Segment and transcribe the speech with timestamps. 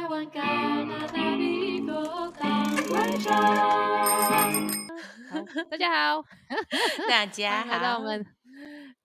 [0.00, 0.08] 大
[1.36, 3.36] 米国港会长。
[5.28, 6.24] 好，大家好，
[7.06, 8.26] 大家欢迎来到好， 我们，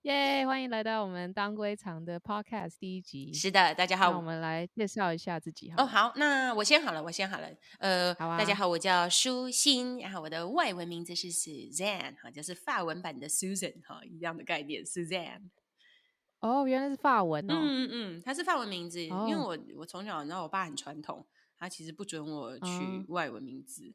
[0.03, 3.33] 耶欢迎来到我们当归长的 Podcast 第一集。
[3.33, 4.09] 是的，大家好。
[4.09, 7.49] 我们来介绍一下自己好哦，好，那我先好了，我先好了。
[7.79, 15.41] 呃，好啊大家好，我叫舒心，然后我的外文名字是 Suzanne，哈，就是法文版的 Susan，哈，一样的概念，Suzanne。
[16.45, 17.53] 哦，原来是法文哦。
[17.53, 21.25] 嗯嗯嗯，它是法文名字，因为哦我我从小，你知道我爸很传统，
[21.57, 23.93] 他其实不准我取嗯外文名字。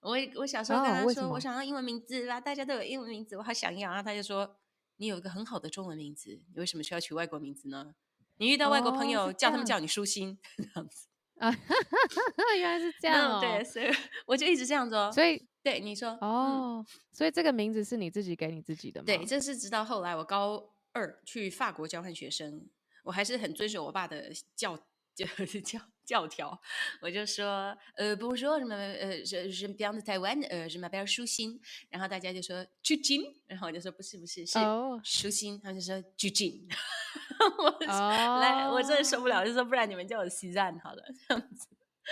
[0.00, 3.90] 我我小时候跟他说，我想要英文名字啦，大家都有英文名字，我好想要。
[3.90, 4.56] 然后他就说，
[4.96, 7.94] 你有一个很好的中文名字，你为什么需要取外国名字呢？
[8.38, 11.06] 你遇到外国朋哦友，叫他们叫你舒心这样子。
[11.38, 11.48] 啊，
[12.58, 13.38] 原来是这样哦。
[13.38, 13.86] 嗯对，所以
[14.26, 15.10] 我就一直这样子哦。
[15.12, 19.04] 所以对你说，嗯，哦，所以这个名字是你自己给你自己的吗？
[19.06, 22.68] 对，这是直到后来我高二去法国交换学生，
[23.04, 24.76] 我还是很遵守我爸的教
[25.14, 25.26] 教
[25.64, 26.60] 教教条，
[27.00, 35.00] 我就说，呃，Bonjour，什么呃 je viens de Taïwan，呃，je m'appelle 舒心，然后大家就说鞠婧，然后我就说不是不是是哦。
[35.04, 36.66] 舒心，他们就说鞠婧，
[37.58, 41.68] 我就哦，来，我真的受不了，就说不然你们叫我 Suzanne 好了，这样子。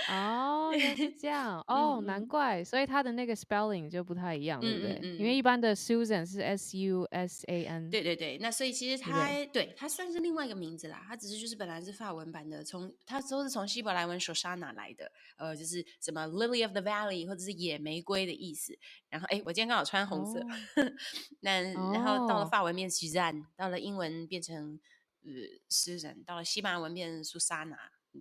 [0.09, 1.63] 哦，是这样。
[1.69, 5.01] 哦，难怪，所以它的那个 spelling 就不太一样，对不嗯对？
[5.03, 5.19] 嗯？
[5.19, 18.79] 因为一般的 Susan 是 S U S A N，对对对，那所以其实对它对它算是另外一个名字啦，它只是就是本来是法文版的，从它都是从希伯来文手沙拿来的，呃，就是什么 Lily of the Valley 或者是野玫瑰的意思。
[19.09, 20.47] 然后哎，我今天刚好穿红色，哦。
[21.41, 22.49] 那然后到了哦。
[22.51, 24.79] 法文变 Suzanne，到了英文变成
[25.25, 25.31] 呃
[25.69, 27.77] Susan，到了西班牙文变成苏莎娜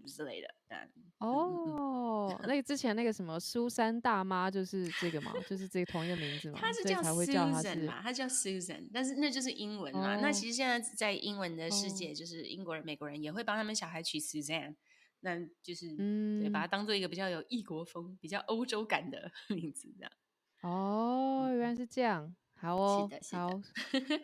[0.07, 0.47] 之类的。
[0.69, 1.09] 嗯嗯嗯。
[1.19, 10.15] 哦，那个之前那个什么苏珊大妈就是这个嘛，就是这个同一个名字嘛，所以它是叫 Susan 嘛，她叫 Susan，但是那就是英文嘛。
[10.17, 11.89] 那哦其实现在在英文的世哦。
[11.89, 14.75] 界，就是英国人、美国人也会帮他们小孩取 Suzanne，
[15.19, 20.11] 那就是、对，嗯把它当做一个比较有异国风、比较欧洲感的 名字这样。
[20.61, 23.61] 哦，原来是这样，好哦，是的，是好的。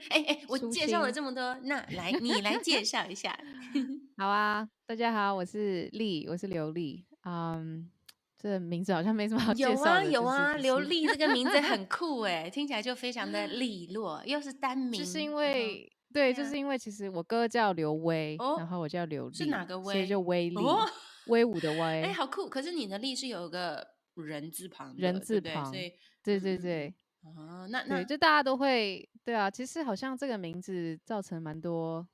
[0.10, 3.38] 哎哎，我介绍了这么多，那 来你来介绍一下。
[4.18, 7.90] 好啊，大家好，我是丽，我是刘丽，嗯，
[8.38, 20.86] 这名字好像没什么好介有啊绍的，就是有啊，刘丽这个名字很 酷哎，听起来就非常的利落，又是单名，就是因为对，就对啊是因为其实我哥叫刘威，哦然后我叫刘丽，是哪个威所以就威威力，哦
[21.28, 22.48] 威武的威哎，威，好酷！
[22.50, 25.94] 可是你的力是有个人字旁，人字旁所以
[26.24, 26.94] 对嗯嗯嗯
[27.26, 32.08] 对对哦，那那对，就大家都会，对啊，其实好像这个名字造成蛮多。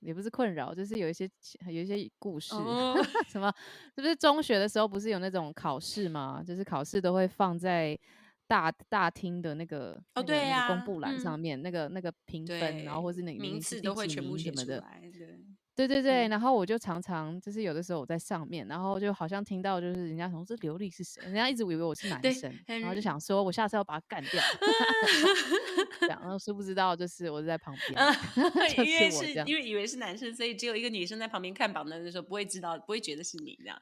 [0.00, 1.28] 也不是困扰，就是有一些
[1.68, 2.94] 有一些故事，哦
[3.32, 3.52] 什么，
[3.94, 6.42] 是不是中学的时候不是有那种考试吗？
[6.46, 7.98] 就是考试都会放在
[8.46, 15.40] 大大厅的那个那个哦对那个公布栏上嗯面，那个那个评分，然后或是那个名次都会几全部写名什么的，出来，对，
[15.76, 16.30] 对对对，嗯。
[16.30, 24.42] 然后我就常常就是有的时候我在上面，然后就好像听到就是人家说这刘丽是谁，人家一直以为我是男对生，然后就想说我下次要把他干掉，
[26.00, 28.12] 这样，然后殊不知道就是我是在旁边，啊
[28.74, 29.76] 就因为是我这样是因为以。
[29.76, 33.78] 为是男生，所以只有一个女生在旁边看榜单的时候，不会知道，不会觉得是你这样。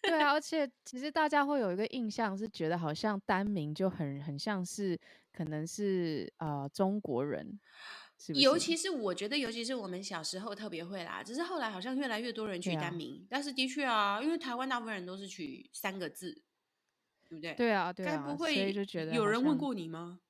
[0.00, 4.98] 对啊，而 且其实大家会有一个印象是觉得好像单名就很很像是
[5.30, 7.60] 可能是呃中国人，
[8.18, 8.40] 是是？
[8.40, 16.42] 尤其是我觉得，尤其是我们小时候特别会啦，只是后来好像越来越多人取单名，但是的确啊，因为台湾大部分人都是取三个字，
[17.28, 17.54] 对不对？
[17.54, 20.20] 对啊对啊，所不会以就觉得有人问过你吗？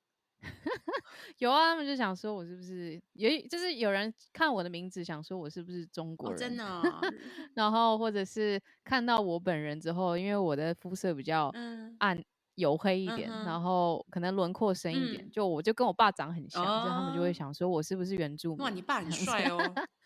[1.39, 6.81] 有啊，他们就想说我是不是也就是有人看我的名字想说我是不是中国哦，人，真的哦，
[7.55, 12.23] 然后或者是看到我本人之后，因为我的肤色比较嗯，暗
[12.59, 18.59] 黝黑一点，嗯然后可能轮廓深一点，嗯就我就跟我爸长很像，所以他们就哦会想说我是不是原住民？
[18.63, 19.57] 哇，你爸很帅哦，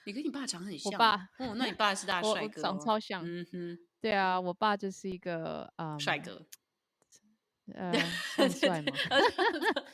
[0.05, 0.91] 你跟你爸长很像。
[0.91, 6.41] 我爸哦，那你爸是大帅哥、哦，长超像嗯哼，对啊，我爸就是一个嗯帅，哥。
[7.75, 7.93] 呃，
[8.35, 8.91] 很帅吗？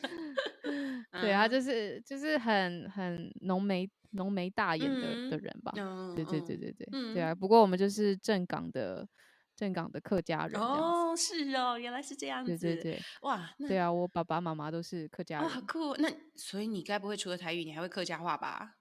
[1.22, 5.72] 对啊，嗯就是就是很很浓眉浓眉大眼的、的嗯人吧。
[5.76, 7.36] 嗯对对对嗯对对、嗯对啊！
[7.36, 9.08] 不过我们就是正港的
[9.60, 10.62] 正港的客家人。
[10.62, 12.58] 哦，是哦，原来是这样子。
[12.58, 13.92] 对对对哇，那对啊！
[13.92, 15.94] 我爸爸妈妈都是客家哦，人，好酷。
[15.98, 18.76] 那所以你该不会除了台语，你还会客家话吧？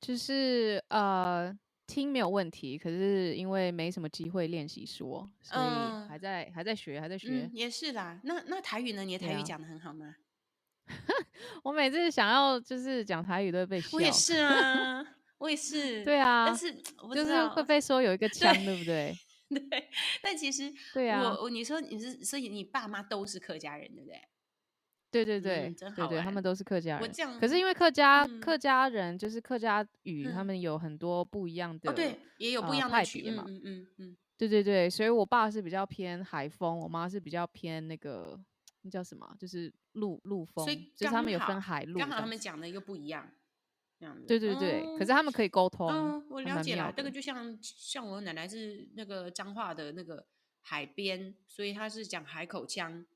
[0.00, 1.52] 就是呃
[1.88, 7.28] 听没有问题，可是因为没什么机会练习说，所以嗯还在、还在学，还在学。
[7.30, 8.20] 嗯，也是啦。
[8.22, 9.02] 那那台语呢？
[9.04, 10.14] 你的台语讲的很好吗？
[11.64, 13.88] 我每次想要就是讲台语都会被笑。
[13.94, 15.04] 我也是啊，
[15.38, 16.04] 我也是。
[16.06, 16.72] 对啊，但是
[17.12, 19.12] 就是会被说有一个腔，对不对？
[19.70, 19.88] 对，
[20.22, 21.22] 但其实对啊。
[21.22, 24.20] 我我你说你是，所以你爸妈都是客家人，对不对？
[25.08, 26.98] 对对对、嗯真对对，他们都是客家。
[26.98, 27.02] 人。
[27.02, 27.38] 我这样。
[27.40, 30.46] 可是因为客家、嗯客家人就是客家语，他嗯。
[30.46, 38.38] 们有很多不一样的哦，对，也有不一呃样的曲，派别嘛嗯嗯嗯嗯，对对对，所以我爸是比较偏海风，我妈是比较偏那个
[38.82, 43.26] 那叫什么，就是陆陆风，所以就是他们有分海陆刚好他们讲的又不一样，
[43.98, 44.26] 这样子。
[44.26, 47.10] 对对对，可是哦他们可以沟通，嗯，我了解了，这个。
[47.10, 50.26] 就像像我奶奶是那个彰化的那个
[50.60, 53.06] 海边，所以她是讲海口腔，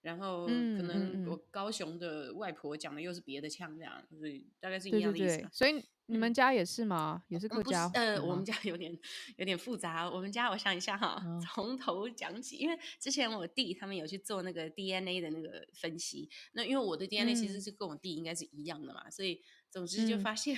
[0.00, 0.52] 然后可
[0.82, 5.48] 能我嗯，高雄的外婆讲的又是别的腔，这样，所以大概是一样的意思吧。
[5.52, 6.34] 所以你们嗯。
[6.34, 7.22] 家也是吗？
[7.28, 8.44] 也是客家呃，我们？
[8.44, 8.98] 家有点
[9.36, 10.10] 有点复杂。
[10.10, 19.40] 我们家我想一下哈，哦，从头讲起，因为之前我弟他们有去做那个 DNA 的那个分析，那因为我的 DNA 其实嗯是跟我弟应该是一样的嘛，所以
[19.74, 20.56] 总之就嗯，发现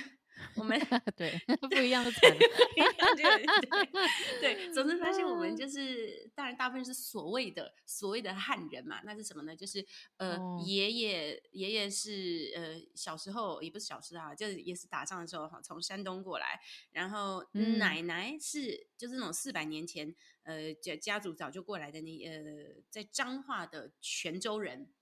[0.56, 0.78] 我们
[1.16, 1.32] 对，
[1.70, 2.36] 不一样的惨了。
[2.76, 9.56] 一样就对对，总之发现我们就是，当然大部分是所谓的所谓的汉人嘛，那是什么呢？
[9.56, 9.82] 就是
[10.18, 16.60] 呃，哦，爷爷爷爷是呃小时候也不是小时候啊，就是也是打仗的时候哈，从山东过来，
[16.92, 17.78] 然后嗯。
[17.78, 24.92] 奶奶是就是那种四百年前呃家家族早就过来的那呃在彰化的泉州人，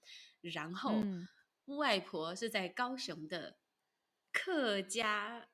[0.41, 1.27] 然后嗯，
[1.79, 3.57] 外婆是在高雄的
[4.35, 5.47] 客家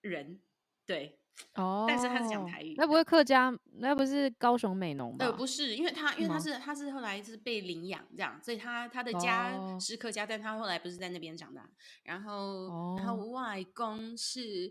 [0.00, 0.40] 人，
[0.86, 1.18] 对。
[1.54, 6.22] 哦但是他是讲哦，台语那不会客家，那不是高雄美浓呃，不是，因为他因？
[6.24, 11.66] 为他是他是后来是被领养这样，所以他他的家哦是客家，但他后来不是在那边长大。
[12.02, 14.70] 然后然后哦，外公是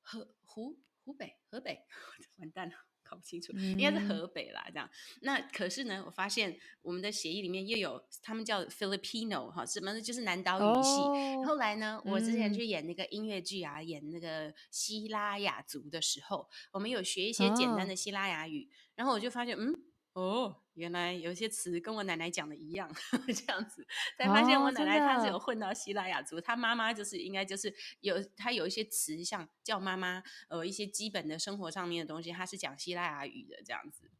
[0.00, 1.82] 河湖湖北河北，
[2.40, 2.74] 完蛋了。
[3.08, 4.88] 搞不清楚，应该是嗯，河北啦，这样。
[5.20, 10.00] 那可是呢，我发现我们的协议里面又有他们叫 Filipino 哈，什么呢？
[10.00, 11.00] 就是南岛语系。
[11.00, 19.74] 哦，后来呢，我之前嗯，去演那个音乐剧啊，演那个希拉雅族的时候，我们有学一些简单啊，的希拉雅语，然后我就发现，嗯，
[20.16, 22.90] 哦，原来有些词跟我奶奶讲的一样，
[23.28, 23.86] 这样子，
[24.16, 34.10] 才发现我奶奶她是有，混到希腊雅族，她妈妈就是应该就是有她有一些词像叫妈妈，呃，一些基本的生活上面的东西，她是讲希腊雅语的这样子，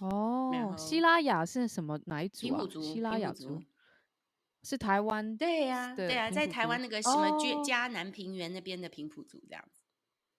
[0.00, 2.48] 然哦，希后拉雅是什么哪一族啊？
[2.48, 3.44] 平埔族，希拉平埔族。
[3.44, 3.64] 雅族
[4.62, 9.81] 是台湾对呀、对呀、在台湾那个什么嘉南平原那边的平埔族这样子。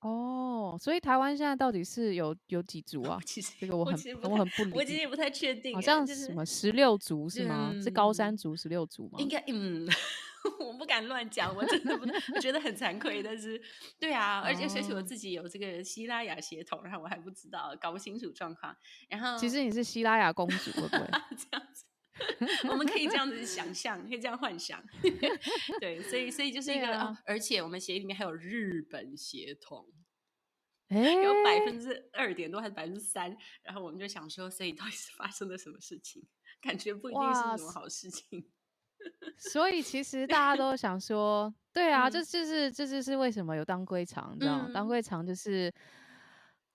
[0.03, 3.17] 哦，所以台湾现在到底是有有几族啊？
[3.25, 7.73] 其实这个我很我很不理，我其实也不太确定好像什么十六族是吗？
[7.81, 9.19] 是高山嗯，族十六族吗？
[9.19, 9.87] 应该嗯，
[10.59, 12.05] 我不敢乱讲，我真的不，
[12.35, 13.23] 我觉得很惭愧。
[13.23, 13.61] 但是，
[13.97, 18.75] 对啊，而且而且我哦，自己有这个希拉雅血统，然后我还不知道，搞不清楚状况。
[19.09, 21.05] 然后其实你是希拉雅公主，会不会？
[21.37, 21.85] 这样子，
[22.69, 24.83] 我们可以这样子想象，可以这样幻想。
[25.79, 29.87] 对，所以所以就是一个、而且我们协议里面还有日本协同。
[30.89, 36.23] 哎， 有百分之二点多还是百分之三，然后我们就想说，所以到底是发生了什么事情？
[36.61, 38.45] 感觉不一定是什么好事情。
[39.37, 44.71] 所以其实大家都想说，对啊，这嗯就是这就是为什么有当归肠，你知道吗？
[44.73, 45.73] 当嗯，归肠就是，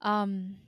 [0.01, 0.59] 嗯，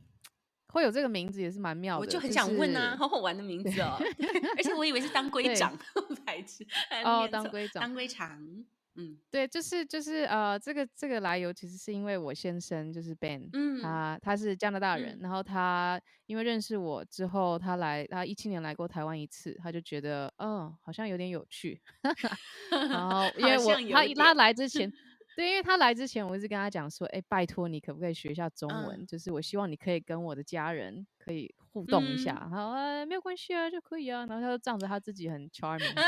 [0.72, 3.96] 会有这个名字也是蛮妙的，我就很想问啊，是好好玩的名字哦，
[4.56, 5.76] 而且我以为是当归对长，
[6.24, 6.66] 白痴，
[7.04, 7.82] 哦，当归长。
[7.82, 8.64] 当归长。
[8.96, 21.80] 嗯对，就是就是呃，这个这个来由其实是因为我先生就是 Ben，嗯他他是加拿大人，嗯然后他因为认识我之后，他来他一七年来过台湾一次，他就觉得嗯好像有点有趣，
[22.90, 24.92] 然后因为我他他来之前。
[25.40, 29.00] 对，因为他来之前，我一直跟他讲说，哎，拜托你可不可以学一下中文？
[29.00, 32.42] 嗯就是我希望你可以跟我的家人可以互动一下。
[32.44, 34.26] 嗯，他说，呃，没有关系啊，就可以啊。
[34.26, 35.98] 然后他就仗着他自己很 charming，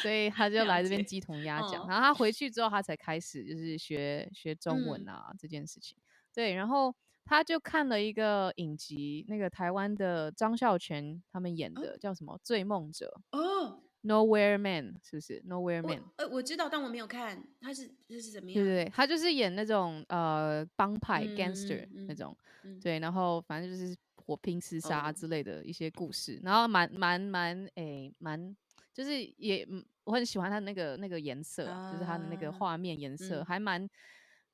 [0.00, 1.82] 所以他就了来这边，鸡同鸭讲。
[1.82, 5.98] 哦，然后他回去之后，他才开始就是学学中文嗯啊、这件事情。
[6.32, 6.94] 对，然后
[7.26, 16.02] 他就看了一个影集，那个台湾的张孝全他们演哦的叫什么《醉梦者》哦，（Nowhere Man），是不是？Nowhere Man？
[16.16, 18.54] 呃我知道，但我没有看，他是这是怎么样？
[18.64, 28.56] 对对对，他就是演那种呃帮派嗯 gangster 那种，嗯，对，然后反正就是火拼厮杀哦，之类的一些故事，然后蛮蛮蛮诶蛮，
[28.94, 33.88] 就是也嗯我很喜欢他那个那个颜色啊，就是他的那个啊，画面颜色，嗯还蛮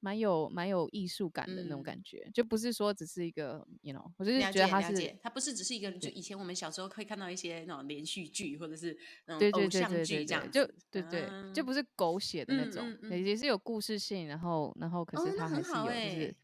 [0.04, 1.82] 蛮有蛮有艺术感的那种嗯。
[1.82, 8.96] 感觉，就不是说只是一个，you know，我就是觉得他是解了解，它不是只是一个，就以前我们小时候会看到一些那种连续剧或者是
[9.26, 16.34] 那种对对偶像对对对对，剧这样就子，对对，就嗯不是狗血的那嗯种，嗯嗯，也也是有故事性，然后然后可哦，是它还是有就是。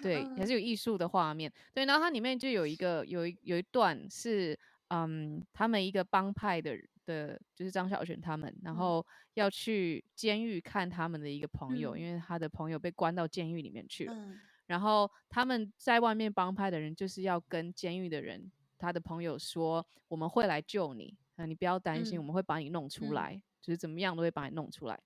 [0.00, 1.52] 对，还嗯是有艺术的画面。
[1.74, 4.58] 对，然后它里面就有一个有一有一段是，
[4.88, 6.74] 嗯，他们一个帮派的
[7.06, 14.12] 的，就是张小泉他们，然嗯后要去监狱看他们的一个朋友，因嗯为他的朋友被关到监狱里面去了。
[14.14, 24.98] 嗯然后他们在外面帮派的人就是要跟监狱的人，他的朋友说，我们会来救你，啊、你不要担心，嗯我们会把你弄出嗯来，就是怎么样都会把你弄出来。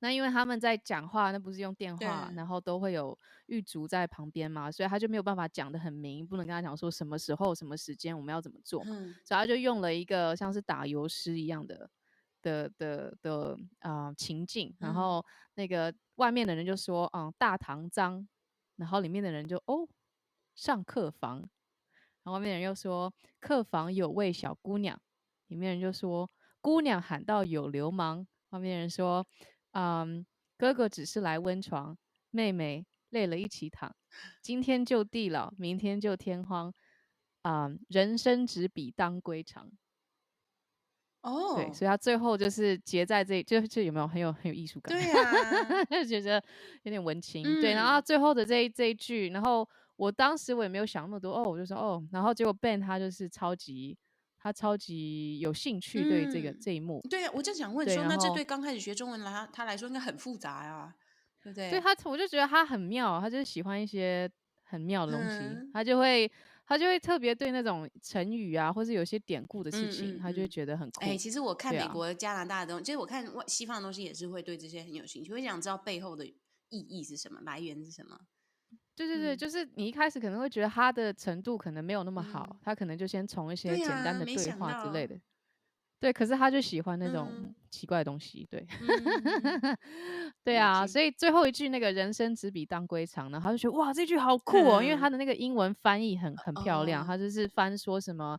[0.00, 2.06] 那因为他们在讲话，那不是用电对。
[2.06, 9.14] 话，然后都会有狱卒在旁边嘛，所以他就没有办法讲得很明，不能跟他讲说什么时候、什么时间我们要怎么做嘛，嗯。
[9.24, 11.90] 所以他就用了一个像是打油诗一样的
[12.42, 14.94] 的的的啊、呃情境，然嗯。
[14.94, 15.24] 后
[15.54, 18.28] 那个外面的人就说嗯大堂脏，
[18.76, 19.88] 然后里面的人就哦
[20.54, 25.00] 上客房，然后外面的人又说客房有位小姑娘，
[25.46, 29.26] 里面人就说姑娘喊到有流氓，外面的人说
[29.78, 30.24] 嗯
[30.56, 31.96] 哥哥只是来温床，
[32.30, 33.94] 妹妹累了一起躺，
[34.40, 36.72] 今天就地老，明天就天荒。
[37.42, 39.70] 啊、人生只比当归长。
[41.20, 44.92] 哦，对，所以他最后就是结在这，就就有没有很有很有艺术感？
[44.92, 46.42] 对啊，就觉得
[46.82, 47.44] 有点文青。
[47.60, 53.96] 对，然后嗯最后的这一这一句，然后我当时我也没有想那么多，哦，我就说哦，然后结果 Ben 他就是超级，
[54.46, 57.04] 他超级有兴趣对这个、嗯这一幕。
[57.10, 60.94] 对啊，我就想问说，那这对刚开始学中文来他他来说应该很复杂呀，
[61.42, 61.68] 对不对？
[61.68, 64.30] 对他，我就觉得他很妙，他就是喜欢一些
[64.62, 66.30] 很妙的东西，嗯他就会
[66.64, 71.00] 他就会特别对那种成语啊，或是有些典故的事嗯情，嗯他就会嗯觉得很酷。
[71.00, 76.34] 哎、其实我看美国、加拿大的东西，其实我看外西方的东西，也是会对这些很有兴趣，会想知道背后的意
[76.78, 78.16] 义是什么，来源是什么。
[78.96, 79.38] 对对对，嗯。
[79.38, 82.58] 就是你一开始可能会觉得他的程度可能没有那么好，嗯。
[82.64, 85.16] 他可能就先从一些简单的对话之类的。
[85.98, 87.54] 对，可是他就喜欢那种嗯。
[87.70, 88.66] 奇怪的东西，对，
[90.44, 97.06] 对啊，所以最后一句那个人生只比当归长呢，他就觉得哇，这句好酷哦，因为嗯他的那个英文翻译很很漂亮，哦。
[97.06, 98.38] 他就是翻说什么，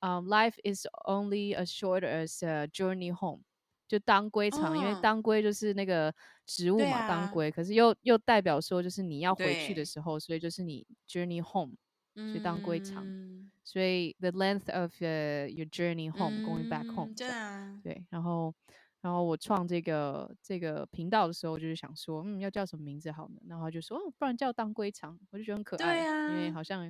[0.00, 3.42] 嗯、l i f e is only as short as a journey home，
[3.88, 5.00] 就当归长，因为哦。
[5.02, 6.14] 当归就是那个
[6.46, 7.30] 植物对嘛，当啊。
[7.32, 11.74] 归，可是又又代表说就是你要回去的时候，所以就是你 journey home，
[12.14, 13.50] 所以当归长，嗯。
[13.64, 18.54] 所以 the length of uh, your journey home、going back 嗯 home，对啊，对，然后，
[19.02, 23.40] 然后我创这个这个频道的时候，就是想说，嗯，要叫什么名字好呢？
[23.46, 26.52] 然后就说，哦，不然叫当归肠，我就觉得很可对啊，因为啊。
[26.54, 26.86] 好像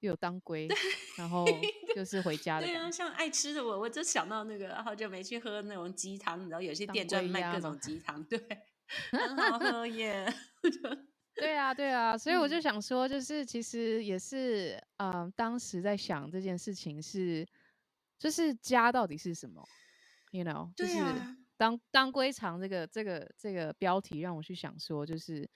[0.00, 0.66] 又有当归，
[1.18, 1.44] 然后
[1.94, 8.38] 就是回家的对啊，像爱吃的我，我就想到那个好久没去喝那种鸡汤，你知道有些店专门卖各种鸡汤，对，
[9.12, 10.32] 很好喝耶。
[11.36, 17.44] 对啊，对啊，所以我就嗯想说，就是其实也是，嗯、当时在想这件事情是，
[18.18, 19.60] 就是家到底是什么
[20.30, 20.96] ，you know，就是
[21.56, 25.48] 当当归肠这个这个这个标题让我去想说，就是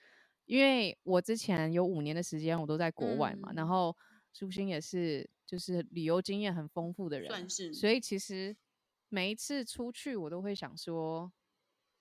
[0.45, 3.95] 因为我之前有五年的时间我都在国外嘛，然嗯后
[4.33, 8.55] 舒心也是就是旅游经验很丰富的人，算是所以其实
[9.07, 11.31] 每一次出去我都会想说，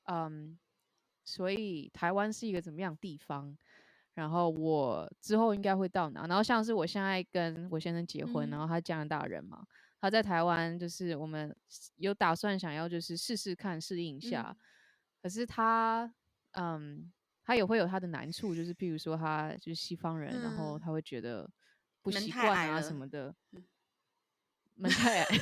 [0.04, 0.58] 嗯，
[1.24, 3.56] 所以台湾是一个怎么样的地方？
[4.12, 6.26] 然后我之后应该会到哪？
[6.26, 8.60] 然后像是我现在跟我先生结婚，然嗯。
[8.60, 9.64] 后他加拿大人嘛，
[9.98, 11.56] 他在台湾就是我们
[11.96, 14.60] 有打算想要就是试试看适应一下，嗯。
[15.22, 16.12] 可是他
[16.50, 17.10] 嗯，
[17.44, 20.80] 他也会有他的难处，就是譬如说他就是西方人，然后嗯。
[20.80, 21.48] 他会觉得
[22.08, 23.62] 不门习惯啊太矮了什么的嗯，
[24.76, 25.26] 门太矮。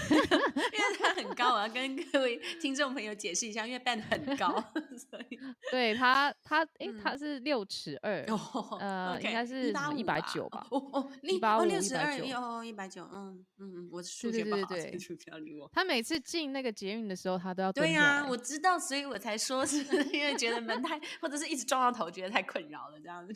[0.76, 4.52] 因为他很高，我要跟各位听众朋友解释一下，因为 Ben 很高，
[5.11, 5.38] 所以
[5.70, 15.70] 对他，他诶，嗯他是六尺二、哦呃应该是什么185 190吧哦哦，你185哦六十二，哦一百九，嗯嗯嗯，我数对学不好，对对对所以就不要理我。
[15.73, 17.92] 他每次进那个捷运的时候，他都要蹲对。
[17.92, 19.82] 呀、我知道，所以我才说是
[20.12, 23.35] 因为觉得门太，或者是一直撞到头，觉得太困扰了，这样子。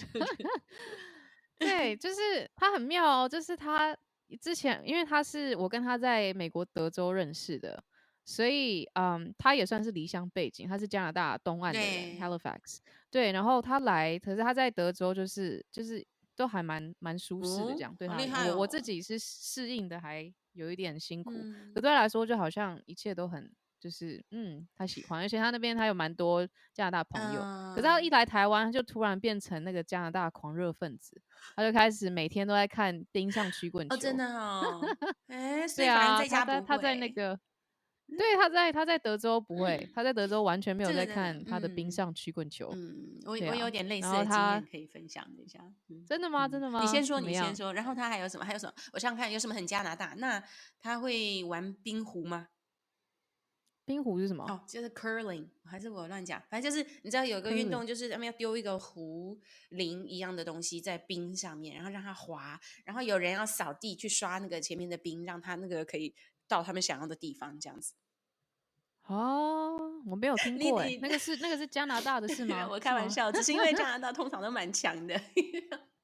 [1.61, 3.97] 对，就是他很妙哦，就是他
[4.41, 7.81] 之前，因为他是我跟他在美国德州认识的，
[8.25, 12.79] 所以嗯，他也算是离乡背景，他是加拿大东岸的人对，Halifax，
[13.11, 21.73] 对，然后他来，可是他在德州就是就是都还蛮蛮舒适的哦这样，对他我我自己是适应的还有一点辛苦，嗯。
[21.75, 23.51] 可对他来说就好像一切都很。
[23.81, 27.41] 就是嗯，他喜欢，而且他那边他有蛮多加拿大朋友，
[27.75, 31.21] 可是他嗯一来台湾，他就突然变成那个加拿大狂热分子，
[31.57, 33.95] 他就开始每天都在看冰上曲棍球。
[33.95, 34.81] 哦，真的哦，
[35.29, 37.41] 哎，所对啊，他在他在那会个，
[38.19, 42.71] 对，他在他在德州不会，他在德州完全没有在看他的冰嗯上曲棍球。
[42.75, 45.59] 嗯，我啊我有点类似的经验可以分享一下。
[45.89, 46.47] 嗯真的吗？
[46.47, 46.83] 嗯真的吗？
[46.83, 47.73] 你先说，你先说。
[47.73, 48.45] 然后他还有什么？
[48.45, 48.73] 还有什么？
[48.93, 50.13] 我想想看有什么很加拿大？
[50.19, 50.43] 那
[50.81, 52.49] 他会玩冰壶吗？
[53.91, 54.45] 冰壶是什么？
[54.45, 56.41] 哦，就是 curling，还是我乱讲？
[56.49, 59.37] 反正就是你知道有一个运动，就是他们要丢一个壶
[59.71, 66.15] 铃一样的东西在冰上面，然后让它滑，然后有人要扫地去刷那个前面的冰，让它那个可以
[66.47, 67.95] 到他们想要的地方，这样子。
[69.07, 72.69] 哦，我没有听 你过那个是那个是加拿大的是 吗？
[72.71, 72.95] 我开。
[72.95, 75.21] 玩笑，只是因为加拿大 通常都蛮强的。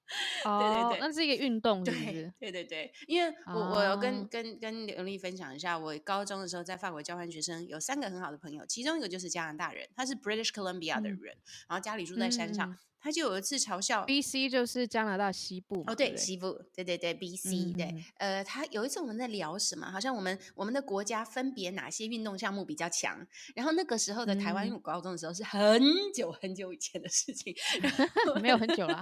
[0.44, 2.32] 哦，对对对那是一个运动，是不对是？
[2.38, 11.36] 对对对，因为我我有跟、啊跟跟刘丽分享一下，我高中的时候在法国交换学生有三个很好的朋友，其中一个就是加拿大人，他是 British Columbia 的嗯人，
[11.68, 25.80] 然后家里住在山上，嗯他就有一次嘲笑 B C 就是加拿大西部，哦，对对，西部，对对对，B C，、对呃，他有一次我们在聊什么，好像我们我们的国家分别哪些运动项目比较强，然后那个时候的台湾，因为嗯我高中的时候是很
[26.12, 27.54] 久很久以前的事情
[28.42, 29.00] 没有很久了。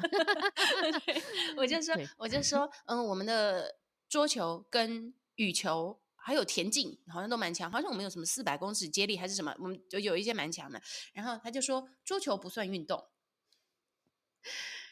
[1.56, 5.98] 我就说，我就说，嗯，我们的桌球跟羽球。
[6.26, 10.80] 还有田径好像都蛮强，好像我们有什么四百公尺接力还是什么，我们就有一些蛮强的。
[11.12, 13.04] 然后他就说桌球不算运动，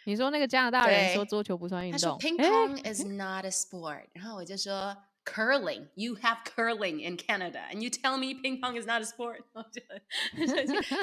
[0.04, 8.16] 你说那个加拿大人说桌球不算运他说动，ping pong is not a sport，然后我就说 curling you have curling in Canada and you tell
[8.16, 9.80] me ping pong is not a sport，我就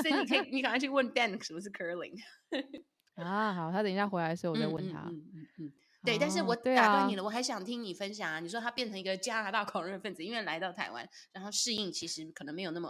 [0.01, 2.19] 所以你可以你赶快去问 Ben 什么是 curling，
[3.15, 4.99] 啊，好，他等一下回来的时候我再问他。
[5.01, 8.39] 嗯嗯嗯嗯对，但是哦我打断你了，我还想听你分享啊。
[8.39, 12.89] 你说他变成一个加拿大狂热分子，因为来到台湾，然后适应其实可能没有那么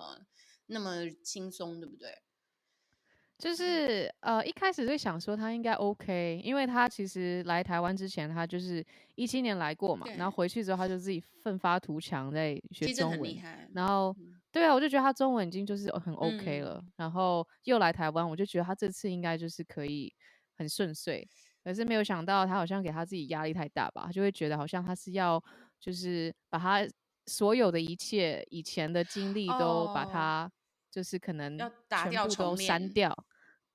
[0.67, 2.15] 那么轻松，对不对？
[3.39, 13.35] 就是呃，一开始就想说他应该 OK，因为他其实来台湾之前，他就是一七年来过嘛，然后回去之后他就自己奋发图强在学中文。
[13.73, 14.35] 然后嗯。
[14.51, 16.63] 对啊，我就觉得他中文已经就是很 OK 嗯。
[16.65, 20.11] 了，然后又来台湾，我就觉得他这次应该就是可以
[20.57, 21.25] 很顺遂，
[21.63, 25.41] 可是没有想到他好像给他自己压力太大吧，他就会觉得好像他是要
[25.79, 26.85] 就是把他
[27.27, 30.09] 所有的一切以前的经历都把哦。
[30.11, 30.51] 他
[30.91, 33.15] 就是可能要打全部都删掉。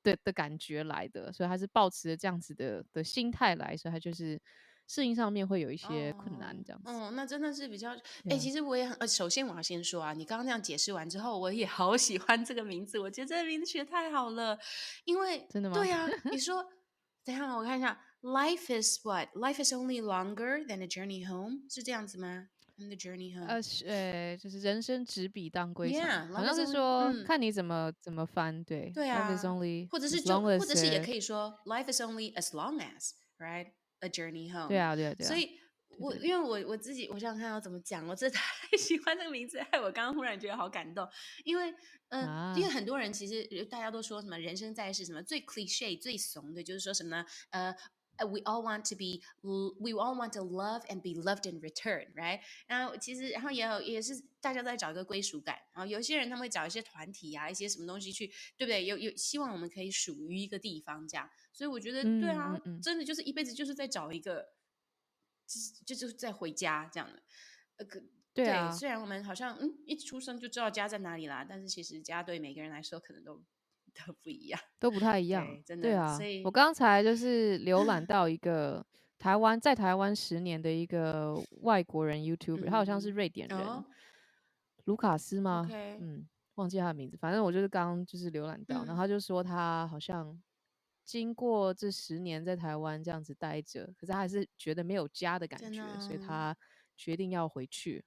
[0.05, 4.41] 的的感觉来的，所以他是抱持着这样子的的心态来，所以他就是
[4.87, 6.91] 适应上面会有一些困难，这样子。
[6.91, 7.91] 哦，那真的是比较，
[8.29, 14.57] 哎、其实我也很，呃，首先我要先说啊，你刚刚那样解释完之后，我也好喜欢这个名字，我觉得这个名字取得太好了，
[15.05, 15.75] 因为真的吗？
[15.75, 16.63] 对啊，你 说，
[17.25, 19.29] 等一下我看一下，Life is what?
[19.35, 29.51] Life is only longer than a journey home，是这样子吗？And the journey home，呃，是呃，就是人生只比当归长 Yeah，好像是说、嗯看你怎么怎么翻，对，对 life is 啊
[29.51, 33.69] only，或者是 as 或者是也可以说，Life is only as long as right
[34.01, 35.51] a journey home，对啊，对啊，对啊，所以
[35.99, 38.37] 我因为我我自己，我想想看要怎么讲，我真的
[38.71, 41.09] 太喜欢这个名字，害我刚刚忽然觉得好感动。
[41.45, 41.73] 因为，
[42.09, 47.25] 嗯、因为啊很多人其实呃大家都说什么人生在世什么最 cliche 最怂的，就是说什么呢？
[47.51, 47.75] 呃。
[48.17, 49.21] 呃 we all want to be,
[49.79, 52.41] we all want to love and be loved in return, right?
[52.67, 55.59] 然后其实，然后也有也是大家都在找一个归属感。
[55.73, 58.85] 然后有些人他们会找一些团体啊，一些什么东西去，对不对？
[58.85, 61.29] 有有希望我们可以属于一个地方这样。
[61.53, 64.49] 所以我觉得，对啊，真的就是一辈子就是在找一个，
[65.47, 67.23] 就是就就是在回家这样的。
[67.77, 73.41] 呃，可对啊，虽然我们好像嗯一出生就知道家在哪里啦，但是其实家对每个人来说可能都
[73.95, 74.61] 都不一样。
[74.79, 78.85] 都不太一样真的对啊所以，我刚才就是浏览 到一个
[79.19, 83.85] 台湾在台湾十年的一个外国人 YouTuber，、他好像是嗯瑞典人，哦
[84.85, 85.67] 卢卡斯吗
[86.01, 90.39] 嗯，忘记他的名字，反正我就是刚刚就是浏览到，然后嗯他就说他好像
[91.05, 96.55] 经过这十年在台湾这样子待着，可是他还是觉得没有家的感真觉，所以他
[96.97, 98.05] 决定要回去。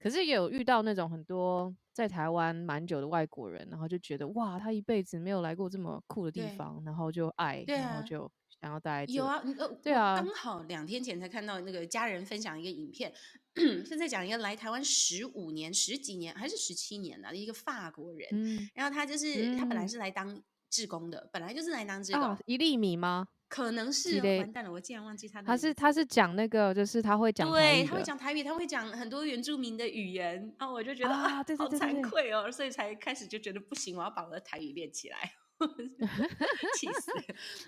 [0.00, 9.04] 可是也有遇到那种很多在台湾蛮久的外国人，然后就觉得哇，他一辈子没有来过这么酷的地方，然后就爱，啊然后就想要待。
[9.04, 13.12] 有啊，嗯呃，对啊刚好两天前才看到那个家人分享一个影片，
[13.54, 23.28] 是在讲一个来台湾十五年、十几年还是十七年的一个法国人，嗯然后他就是、他本来嗯是来当志工的，本来就是来当志工，啊，一粒米吗？
[23.50, 35.32] 可能是完蛋了，我竟然忘记他的他是他是讲那个，就是他会讲对，他会讲台语，他会讲很多原住民的语言，然后我就觉得啊对对好惭愧哦，所以才开始就觉得不行，我要把我的台语练起来。
[36.78, 37.22] 气死了！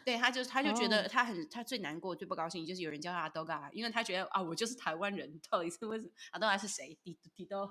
[0.05, 6.11] 对，他就他就觉得哦他很他最难过、最不高兴，就是有人叫他阿多嘎，因为他觉得啊，我就是台湾人，到底是为什么？
[6.31, 6.97] 阿多嘎是谁？
[7.03, 7.71] 迪迪多，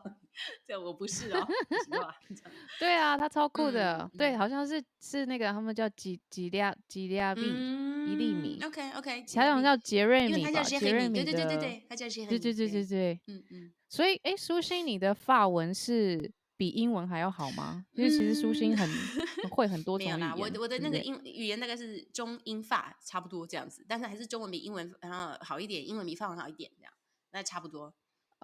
[0.67, 1.47] 这我不是哦，
[2.79, 13.73] 对啊，他超酷嗯的，对，嗯好像是是那个他们叫几几利亚几利亚币，一粒米嗯，OK OK，好像叫杰瑞米叫杰瑞米的，对对对对对，他叫杰瑞米，对对对对对，嗯嗯。
[13.89, 16.31] 所以哎，舒心你的发文是
[16.61, 17.83] 比英文还要好吗？
[17.93, 26.93] 因为其实舒心很很 会很多没有啦，种语言，我我的那个英语言大概是中英法差不多这样子，但是还是中文比英文然后好一点，英文比法文好一点这样，
[27.31, 27.91] 那差不多，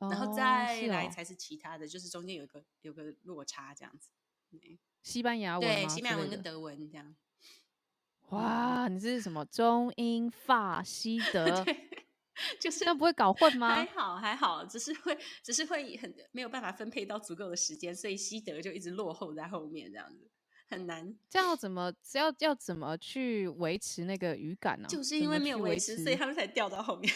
[0.01, 4.09] 然后哦再来才是其他的，就是中间有一个有个落差这样子。
[5.03, 7.15] 西班牙文对，西班牙文跟德文这样。
[8.29, 11.63] 哇，你这是什么中英法西 德？
[12.51, 13.85] 对，就是那不会搞混吗还？
[13.87, 20.29] 好还好，只是会只是会很没有办法分配到足够的时间，所以西德就一直落后在后面这样子。
[20.69, 21.17] 很难。
[21.29, 27.13] 这样要怎么要要怎么去维持那个语感呢、就是因为没有去维维持，所以他们才掉到后面。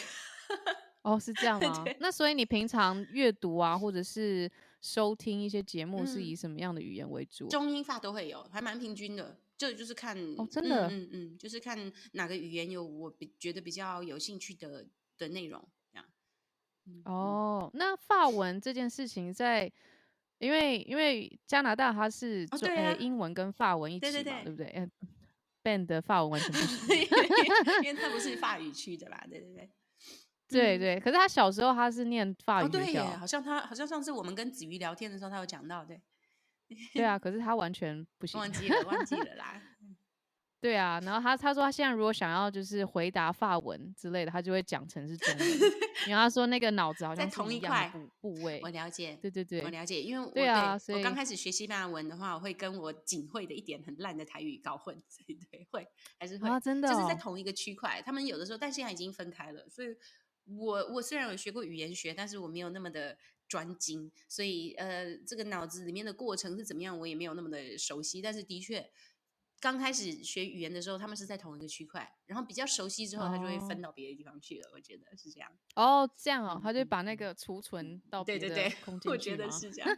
[1.02, 1.84] 哦，是这样 吗？
[2.00, 7.46] 那所以你平常阅读啊，或者是收听一些节目，是嗯以什么样的语言为主？
[7.48, 9.38] 中英法都会有，还蛮平均的。
[9.58, 14.84] 这就是看哦真的嗯嗯嗯，就是看哪个语言有我比觉得比较有兴趣的
[15.22, 16.06] 的内容，这样。
[17.04, 19.70] 哦，那法文这件事情在，
[20.38, 24.72] 因为因为加拿大它是中、呃英文跟法文一起嘛，对对对不对？
[24.76, 24.90] 嗯
[25.62, 26.98] ，Ben 的法文完全不行。
[27.82, 29.64] 因为它不是法语区的啦，对对对。
[29.64, 29.70] 嗯
[30.48, 35.98] 对对，可是他小时候他是念法哦，对耶，语学校，好像他好像上次我们跟子瑜聊天的时候，他有讲到，对，
[36.92, 38.38] 对啊，可是他完全不行。
[38.38, 39.62] 忘记了，忘记了啦。
[40.62, 45.48] 对啊，然后他他说他现在如果想要就是回答法文之类的，他就会讲成是中文，
[46.06, 48.70] 因为他说那个脑子好像在同一块部部位我。
[48.70, 55.84] 了解，对对对我，了解，因为我对啊所以我刚开始学西班牙文的话，我会跟我仅会的一点很烂的台语搞混， 所以对会
[56.16, 59.88] 还是会，啊真的哦就是在同一个区块，他们有的时候，但现在已经分开了，所以
[60.46, 68.88] 我我虽然有学过语言学，但是我没有那么的专精，所以呃，这个脑子里面的过程是怎么样，我也没有那么的熟悉，但是的确。
[69.62, 74.68] 刚开始学语言的时候，他们是在同一个区块，然后比较熟悉之后，他就会分哦到别的地方去了。
[74.74, 75.48] 我觉得是这样。
[75.76, 79.88] 哦，这样哦，他就把那个储存到别的对对对空，间我觉得是这样。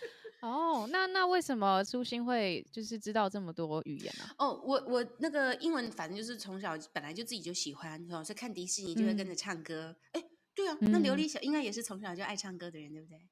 [0.40, 9.94] 哦，那那为什么苏欣会就是知道这么多语言呢、哦，我我那个英文，反正就是从小本来就自己就喜欢，哦，所以看迪士尼就会跟嗯着唱歌。
[10.12, 10.24] 哎、
[10.54, 13.28] 对啊，那琉嗯璃小应该也是从小就爱唱歌的人，对不对？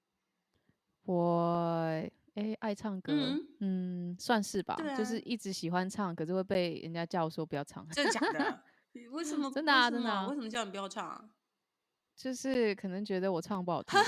[1.05, 8.63] 我诶爱唱歌，嗯嗯算是吧，对就是啊一直喜欢唱，可是会被人家叫说不要唱，真的假的？
[8.93, 9.51] 你为什么？
[9.53, 11.23] 真的啊真的啊为什么叫你不要唱啊？
[12.17, 14.07] 就是可能觉得我唱不好听吧。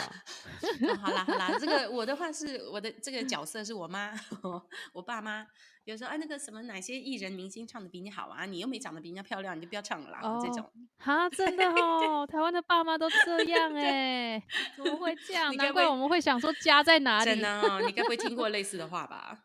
[0.88, 4.14] 哦好啦好啦，这个我的话是我的这个角色是我妈，
[4.94, 5.46] 我爸妈
[5.88, 10.20] 有时候哎那个什么哪些艺人明星唱的比你好啊，你又没长得比人家漂亮，你就不要唱了啦。
[10.22, 14.42] 这哦种哈，真的哦，台湾的爸妈都这样 哎、
[14.76, 15.54] 怎么会这样？
[15.56, 17.40] 难怪我们会想说家在哪里真？
[17.40, 19.44] 的哦，你该不会听过类似的话吧？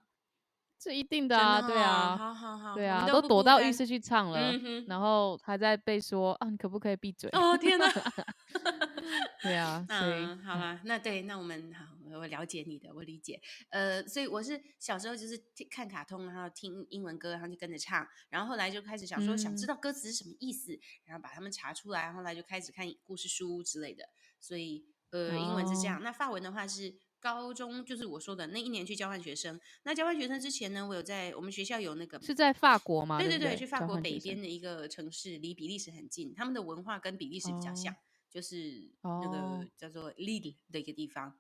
[0.77, 7.29] 这一定 的啊，的哦对啊，好好好，对啊，都躲到浴室去唱了，嗯然后还在被说啊，你可不可以闭嘴？
[7.31, 7.85] 哦天哪！
[9.41, 13.41] 对啊，嗯，好啦，那对，那我们好，我我了解你的，我理解。
[13.69, 24.03] 呃，所以我是小时候就是听看卡通，然后听英文歌，然后就跟着唱，然后后来就开始想说，想知嗯道歌词是什么意思，然后把它们查出来，后来就开始看故事书之类的。
[24.39, 26.95] 所以呃，英文是这样，那法文的话是。
[27.23, 29.57] 高中就是我说的那一年去交换学生。
[29.83, 33.17] 那交换学生之前呢，我有在我们学校有那个是在法国吗？
[33.17, 37.97] 对对对去法国北边的一个城市，离比利时很近，他们的文化跟比利时比较像，哦
[38.33, 41.37] 就是那哦个叫做 Lille 的一个地方。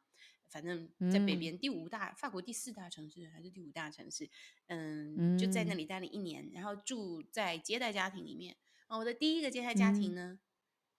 [0.49, 4.29] 反正在北嗯边第五大，法国第四大城市还是第五大城市，
[4.67, 8.55] 嗯，就在那嗯里待了一年，然后住在接待家庭里面。
[8.85, 10.39] 哦，我的第一个接待家庭嗯呢，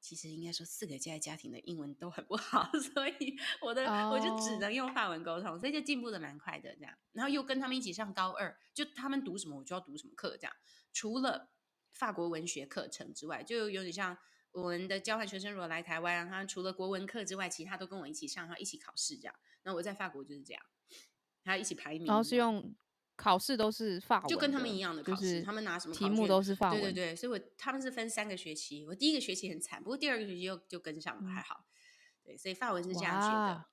[0.01, 6.93] 其实应该说四个接待家庭的英文都很不好， 所以我的、我就只哦能用法文沟通，所以就进步的蛮快的这样。
[7.13, 10.53] 然后又跟他们一起上高二，就他们读什么我就要读什么课这样。
[10.93, 11.53] 除了
[11.93, 14.19] 法国文学课程之外，就有点像
[14.55, 19.35] 我们的交换学生如果来台湾，他除了国文课之外，其他都跟我一起上，然后一起考试这样。
[19.65, 20.63] 那我在法国就是这样，
[21.45, 22.75] 还要一起排名，然后是用
[23.17, 31.67] 考试都是法文，就跟他们一样的考试，就是他们拿什么题目都是法文，对对对，所以我他们是分三个学期，我第一个学期很惨，不过第二个学期又就跟上了，还嗯好。
[32.23, 33.71] 对，所以法文是这样学的哇。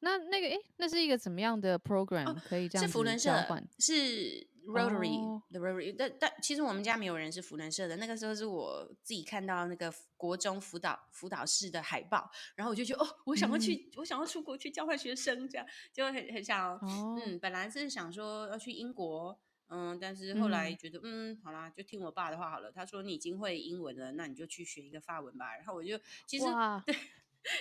[0.00, 7.96] 那那个诶，那是一个怎么样的 program、可以这样哦是福伦子交社换？，是 Rotary 哦的 Rotary，但但其实我们家没有人是福伦社的。
[7.96, 19.38] 那个时候是我自己看到那个国中辅导辅导室的海报，然后我就觉得哦，我想要去，我想要出国去交换学生，这样就很很想，哦嗯，本来是想说要去英国。
[19.68, 22.70] 嗯，但是后来嗯觉得，嗯好啦，就听我爸的话好了。
[22.70, 25.56] 他说你已经会英文了，那你就去学一个法文吧。
[25.56, 26.94] 然后我就其实哇对，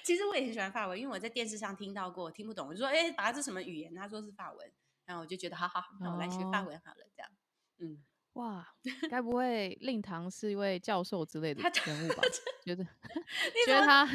[0.03, 3.95] 其实我也很喜欢法文，因为我在电视上听到过，听不懂，我就说，哎，爸，这什么语言？
[3.95, 4.71] 他说是法文，
[5.05, 7.31] 然后我就觉得，好好，那我来学法哦文好了，这样，
[7.79, 8.67] 嗯，哇，
[9.09, 12.23] 该不会令堂是一位教授之类的人物吧？
[12.63, 12.83] 觉得
[13.53, 14.07] 你觉得他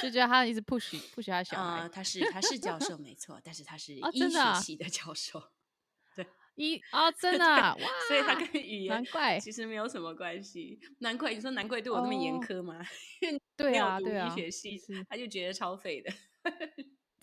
[0.00, 5.50] 就觉得他一直 push push 他小孩呃，，他是他是教授没错，但是他是哦医学系的教授，
[6.54, 10.78] 一啊，真的啊、哇，所以他跟语言难怪其实没有什么关系。
[11.00, 12.80] 难怪你说难怪对我那么严哦苛吗？
[13.56, 16.10] 对啊对啊医学系，他就觉得超废的。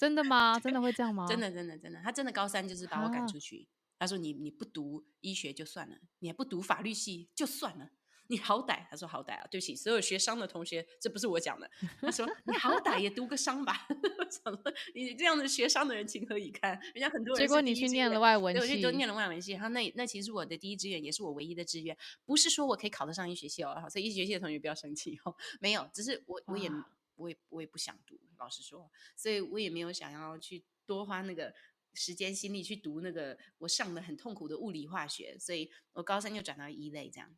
[0.01, 0.59] 真的吗？
[0.59, 1.27] 真的会这样吗？
[1.27, 3.67] 真的，真的，真的，他真的高三就是把我赶啊出去。
[3.99, 7.91] 他说你你不读医学就算了，你还不读法律系就算了，
[8.25, 11.69] 你好歹，他说好歹啊，对不起，所有学商的同学，这不是我讲的。
[12.01, 13.85] 他说你好歹也读个商吧。
[14.17, 16.71] 我想说，你这样的学商的人情何以堪？
[16.95, 19.51] 人家很多人结果你去念了外文对，我就念了外文系。
[19.51, 23.85] 然后那那其实我的第一志愿，也是我唯一的志愿，不是说我可以考得上医学系哦。
[23.87, 26.71] 所以医学系的同学不要生气哦， 没有，只是我我也
[27.17, 31.53] 我也我也不想读，老实说，所以我也没有想要去多花那个
[31.93, 37.37] 时间心力去读那个我上的很痛苦的物理化学，所以我高三就转到一类这样。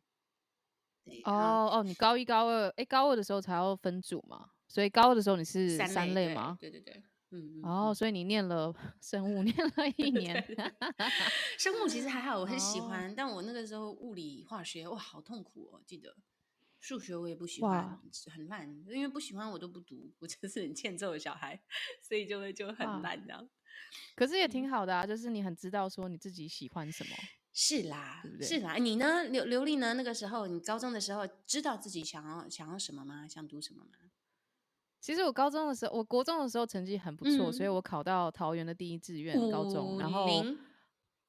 [1.04, 6.56] 对，哦哦，你高一高二，哎，高二的时候才要分组嘛，所以高二的时候你是三三类类吗？
[6.58, 6.94] 对对对，
[7.30, 7.62] 嗯嗯。
[7.62, 10.42] 哦，嗯所以你念了生物，念了 一年。
[11.58, 16.16] 生物其实还好，我很喜哦欢，但我那个时候物理化学哇，好痛苦哦，记得。
[16.84, 17.98] 数学我也不喜欢，
[18.30, 21.58] 很烂，因为不喜欢我都不读，我就是很欠揍的小孩，
[22.02, 23.48] 所以就会就很哇烂这样。
[24.14, 27.16] 可是也挺好的啊，就是你很知道说你自己喜欢什么。
[27.54, 29.94] 是啦对不，对是啦，你呢，刘刘丽呢？
[29.94, 33.26] 那个时候，你高中的时候，知道自己想要想要什么吗？
[33.26, 33.92] 想读什么吗？
[35.00, 40.58] 其实我高中的时候，我国中的时候成绩很不错，所以嗯我考到桃园的第一志愿高中，然后林，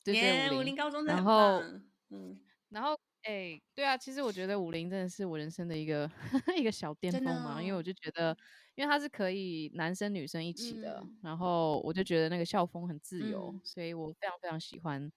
[0.04, 0.14] 对
[0.50, 1.62] 对武林，高中然后
[2.10, 2.38] 嗯，
[2.70, 6.10] 然后哎、对啊，其实我觉得武林真的是我人生的一个
[6.56, 7.78] 一个小巅峰嘛，因为哦。
[7.78, 8.38] 我就觉得，
[8.76, 11.18] 因为它是可以男生女生一起的，嗯。
[11.24, 13.62] 然后我就觉得那个校风很自由，嗯。
[13.64, 15.12] 所以我非常非常喜欢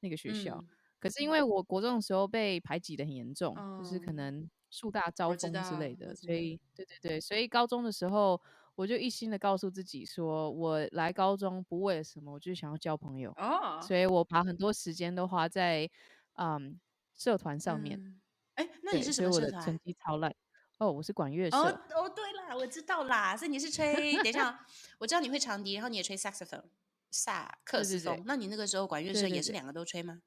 [0.00, 0.64] 那个学校。
[0.64, 0.68] 嗯。
[0.98, 8.40] 可是因为我国中的时候被排挤的很严重，就是可哦能树大招风之类的，所以对对对，所以高中的时候
[8.74, 15.90] 我就一心的告诉自己说，我来高中不为了什么，我就是想要交朋友，哦，所以我把很多时间都花在
[16.34, 16.78] 嗯
[17.20, 18.00] 社团上面。
[18.00, 18.20] 嗯。
[18.54, 19.78] 哎，那，你是什么社团我的成？
[19.80, 20.34] 绩超烂。
[20.78, 21.56] 哦，我是管乐社。
[21.58, 24.58] 哦哦，对啦，我知道啦，所以你是吹，等一下哦，
[24.98, 26.64] 我知道你会长笛，然后你也吹 saxophone，
[27.10, 27.84] 萨克。
[27.84, 30.22] 斯风那你那个时候管乐社也是两个都吹吗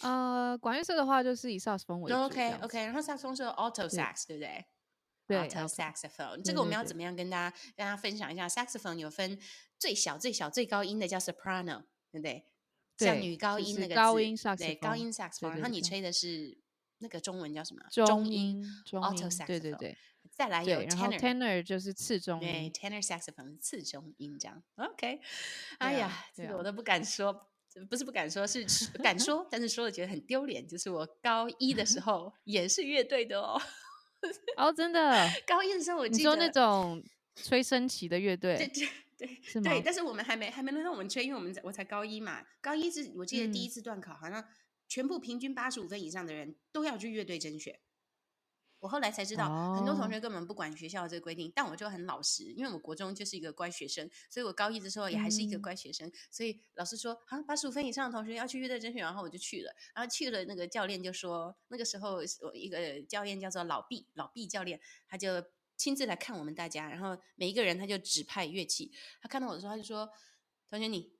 [0.00, 2.52] 呃，管乐社的话就是以萨克斯风为主这？OK。
[2.62, 4.66] OK，然后萨克斯风是 alto sax，对不对？
[5.26, 9.38] 对 alto saxophone，这个我们要怎么样跟大家跟大家分享一下？saxophone 有分
[9.78, 12.44] 最小、最小、最高音的叫 soprano，对不对？
[12.98, 16.56] 像女高音那个高音萨克斯对，高音 saxophone，对然后你吹的是
[16.98, 17.82] 那个中文叫什么？
[17.90, 19.96] 中音音中 alto 音，对对对
[20.32, 20.86] 再来有对。
[20.86, 21.18] 然后 tenor。
[21.18, 22.72] tenor 就是次中对音。
[22.72, 24.62] ，tenor saxophone 是次中音这样。
[24.76, 25.20] OK，
[25.78, 27.48] 哎呀，这个我都不敢说，
[27.90, 30.66] 不是不敢说，是是敢说，但是说了觉得很丢脸。
[30.66, 33.60] 就是我高一的时候 也是乐队的哦，
[34.56, 35.28] 哦，真的？
[35.46, 37.02] 高一的时候我记你说那种
[37.36, 38.70] 吹升旗的乐队
[39.16, 39.82] 对对对是吗对，？
[39.82, 42.44] 但是我们还没还没轮到我们吹，因为我们我才高一嘛。
[42.60, 44.44] 高一是我记得第一嗯次段考，好像
[44.88, 47.80] 全部平均八十五分以上的人都要去乐队甄选。
[48.80, 65.42] 我后来才知道，很多同哦学根本不管学校的这个规定，但我就很老实，因为我国中就是一个乖学生，所以我高一的时候也还是一个嗯乖学生，所以老师说啊，八十五分以上的同学要去乐队甄选，然后我就去了，然后去了，那个教练就说，那个时候我一个教练叫做老毕，老毕教练，他就
[65.84, 70.08] 亲自来看我们大家，然后每一个人他就指派乐器，他看到我的时候他就说，
[70.70, 71.12] 同学你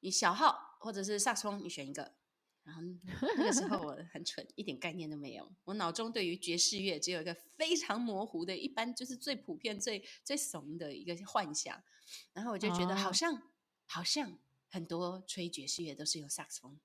[0.00, 2.14] 你小号或者是萨克斯风，你选一个。
[2.62, 2.82] 然后
[3.38, 5.50] 那个时候我 很蠢，一点概念都没有。
[5.64, 11.82] 我脑中对于爵士乐只有一个非常模糊的，一般就是最普遍、最最怂的一个幻想。
[12.34, 13.42] 然后我就觉得好哦像、
[13.86, 14.38] 好像
[14.68, 16.78] 很多吹爵士乐都是有萨克斯风，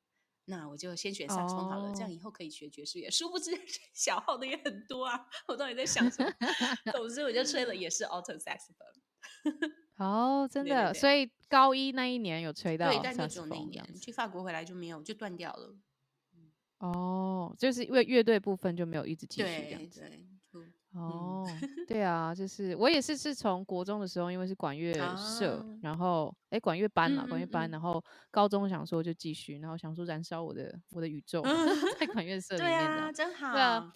[0.46, 3.10] 那我就先选萨克斯风好了，这样哦以后可以学爵士乐。
[3.10, 3.52] 殊不知
[3.94, 6.32] 小号的也很多啊，我到底在想什么？
[6.94, 9.72] 总之我就吹了也是 alto saxophone。
[9.98, 10.70] 哦，真的。
[10.70, 13.96] 对对对所以高一那一年有吹到对，但就萨克斯只有那一年。
[13.96, 15.76] 去法国回来就没有，就断掉了。
[16.80, 20.02] 哦，就是因为乐队部分就没有一直继续这样子。
[21.88, 31.42] 对啊，就是我也是是从国中的时候，因为是管乐社，啊然后哎管乐班啦，嗯管乐班，然后高中想说就继续，然后想说燃烧我的我的宇宙，
[32.00, 33.34] 在 管乐社里面的啊，真。
[33.34, 33.52] 好。
[33.54, 33.94] 对啊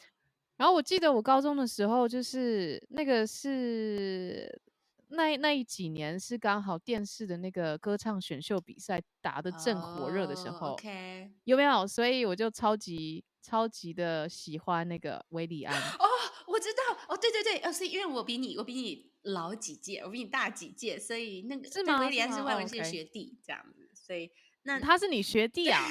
[0.58, 4.62] 然后我记得我高中的时候，就是那个是
[5.10, 11.88] 那那一几年是刚好电视的那个歌唱选秀比赛打的正火热的时哦候，OK，有没有？
[11.88, 15.76] 所以我就超级超级的喜欢那个韦礼安。
[15.76, 16.06] 哦，
[16.48, 24.30] 我知道，哦，对对对，哦，是因为我比你，我比你老几届，我比你大几届，所以那个是吗对维里安是外文系学弟，这样子，所以
[24.64, 25.88] 那他是你学弟啊？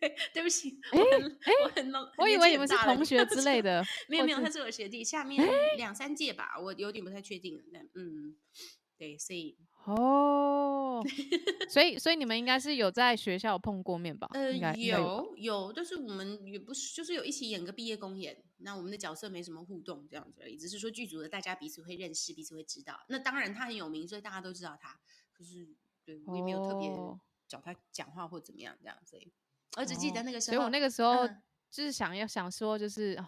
[0.00, 3.84] 对， 对不起，诶我很我很老，我以为你们是同学之类，的。
[4.08, 5.44] 没有没有，他是我学弟，下面
[5.76, 8.36] 两三届吧，我有点不太确定，但嗯，
[8.96, 11.02] 对，所以哦，
[11.70, 14.28] 所以所以你们应该是有在学校碰过面吧？
[14.34, 23.04] 呃应该应该有有有，但是我们也不是，就是有一起演个毕业公演，那我们的角色没什么互动这样子而已，只是说剧组的大家彼此会认识，彼此会知道。
[23.08, 25.00] 那当然他很有名，所以大家都知道他，
[25.32, 25.68] 可是
[26.04, 29.32] 对我也没有特别哦找他讲话或怎么样这样，所以
[29.76, 33.26] 我只记得哦那个时候，所以我那个时候嗯就是想要想说，就是哦，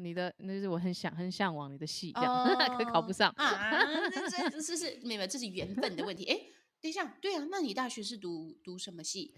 [0.00, 2.46] 你的那就是我很想很向往你的戏，这样、
[2.76, 3.30] 可考不哦上。
[3.36, 6.24] 啊，这这这是没有，这是缘分的问题。
[6.26, 6.38] 哎，
[6.80, 9.34] 等一下，对啊，那你大学是读读什么系？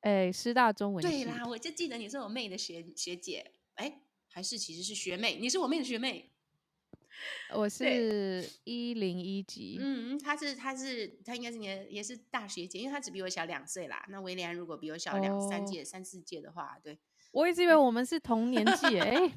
[0.00, 6.31] 哎，师大中文系，对啦，我就记得你是我妹的学学姐，哎，还是其实是学妹，你是我妹的学妹。
[7.54, 9.78] 我是一零一级。
[9.80, 14.04] 嗯，他是他是他应该是你的也是大学姐，因为他只比我小两岁啦。
[14.08, 16.98] 那威廉如果比我小两、三哦届、三四届的话，对，
[17.30, 19.30] 我一直以为我们是同年纪，哎，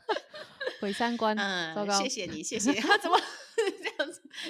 [0.80, 2.08] 毁三观，嗯糟嗯，糕谢。
[2.08, 2.72] 谢你，谢谢。
[2.74, 3.18] 他 怎么？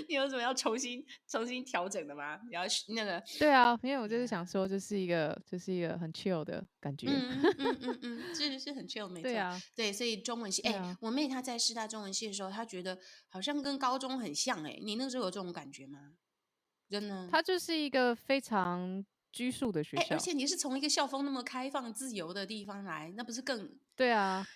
[0.08, 2.40] 你有什么要重新重新调整的吗？
[2.48, 7.08] 你要那个，对啊，因为我就是想说，这是一个，就是一个很 chill 的感觉。
[7.08, 9.22] 嗯嗯嗯嗯，是是很 chill，没错。
[9.22, 16.12] 对啊，对，所以中文系，哎、我妹她在师大中文系的时候，她觉得好像跟高中很像、哎，你那个时候有这种感觉吗？
[16.88, 17.28] 真的？
[17.30, 20.18] 它就是一个非常拘束的学哎、校而。
[20.18, 23.68] 且你是从一个校风那么开放、自由的地方来，那不是更？
[23.96, 24.48] 对啊，哼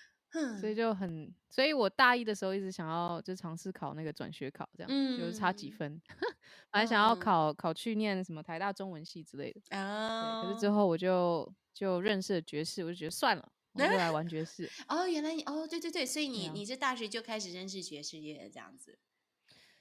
[0.60, 4.88] 所以就很，所以我大一的时候一直想要就尝试考那个转学考，这样、
[5.18, 5.72] 就是差几嗯。
[5.76, 6.02] 分，
[6.70, 7.18] 本来想要嗯。
[7.18, 14.70] 考考去念什么台大中文系之类的，啊，对，可是之后我就就认识了爵士，我就觉得算了，我就来玩爵士。
[14.88, 16.52] 哦，原来你哦，对对对，所以你、啊。
[16.54, 18.98] 你是大学就开始认识爵士乐这样子，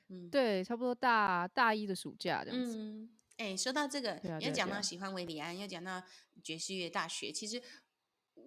[0.09, 2.75] 嗯，对，差不多大大一的暑假这样子。
[2.75, 4.53] 嗯，哎，说到这个，对啊又对啊对啊。
[4.53, 6.01] 讲到喜欢维里安，又讲到
[6.43, 7.61] 爵士乐大学，其实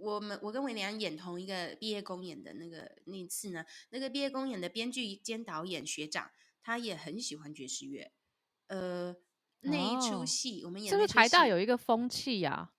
[0.01, 6.31] 我们我跟维良演同一个毕业公演的那个那一次呢，那个毕业公演的编剧兼导演学长，
[6.63, 8.13] 他也很喜欢爵士乐，
[8.69, 9.15] 呃，
[9.61, 12.73] 那一出哦戏我们演是不是台大有一个风气呀、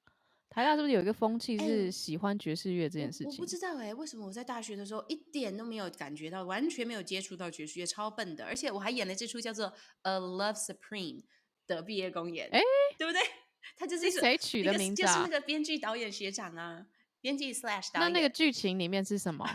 [0.50, 3.46] 台大是不是有一个风气哎是喜欢爵士乐这件事情我我不？
[3.46, 8.46] 知道哎、为什么我在大学的时候一点都没有感觉到，完全没有接触到爵士乐，超笨的。
[8.46, 9.68] 而且我还演了这出叫做
[10.04, 11.22] 《A Love Supreme》
[11.66, 12.62] 的毕业公演，哎
[12.98, 13.22] 对不对？
[13.78, 15.28] 他就是谁取的名字啊就是那？
[15.30, 16.86] 个编剧导演学长啊，
[17.24, 18.12] 编辑 slash 导演。
[18.12, 19.46] 那那个剧情里面是什么？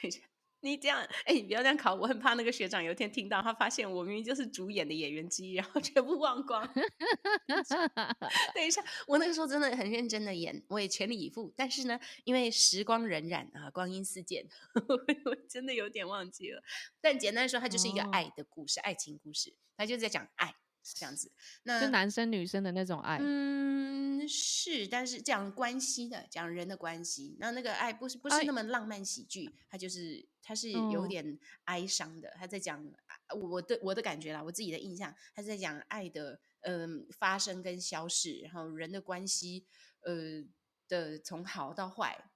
[0.00, 0.20] 等一下，
[0.62, 6.64] 你这样，哎、你不要这样考，我很怕那个学长有一天听到，他发现我明明就是主演的演员之一，然后全部忘光。
[8.54, 11.52] 等一下，我那个时候真的很认真的演，我也全力以赴。
[11.56, 14.46] 但是呢，因为时光荏苒啊，光阴似箭，
[15.26, 16.62] 我真的有点忘记了。
[17.00, 21.30] 但简单的说，它就是一个哦爱的故事，爱情故事，它就在讲爱这样子。
[21.62, 23.18] 那就男生女生的那种爱。
[23.20, 27.36] 嗯，是，但是讲关系的，讲人的关系。
[27.38, 32.30] 那那个爱不是不是哎那么浪漫喜剧，它就是它是有哦点哀伤的。
[32.38, 39.64] 他在讲啊我的我的感觉啦，我自己的印象，他是在讲爱的嗯、发生跟消逝，然后人的关系
[40.02, 40.44] 呃
[40.88, 42.29] 的从好到坏，嗯，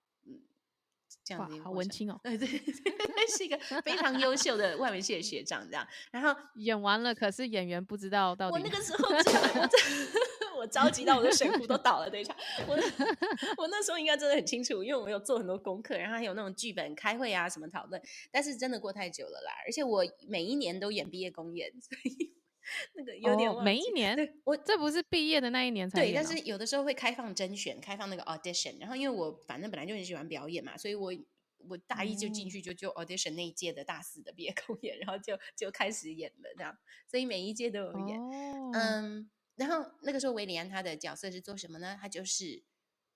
[1.24, 1.60] 这样哇子。
[1.62, 2.20] 好文青哦！
[2.22, 5.86] 对 对对，是一个非常优秀的外文系的学长，这样。
[6.10, 8.52] 然后演完了，可是演员不知道到底。
[8.52, 9.70] 我那个时候真的，
[10.54, 12.08] 我 我着急到我的水壶都倒了。
[12.08, 12.34] 等一下，
[12.66, 12.82] 我那
[13.58, 18.00] 我那时候应该真的很清楚，因为我有做很多功课，然后还有那种剧本开会啊什么讨论。
[18.30, 22.32] 但是真的过太久了啦，而且我每一年都演毕业公演，所以
[22.94, 26.12] 那个有点哦每一年对我这不是毕业的那一年才对。
[26.14, 28.78] 但是有的时候会开放甄选，开放那个 audition。
[28.80, 31.12] 然后因为我反正本来就很喜欢表演嘛，所以我
[31.68, 36.76] 我大一就进嗯去就就 audition 那一届的大四的毕业公演，然后就就开始演了这样。
[37.06, 38.20] 所以每一届都有演。
[38.20, 41.98] 哦，嗯，然后那个时候维里安他的角色是做什么呢？
[42.00, 42.62] 他就是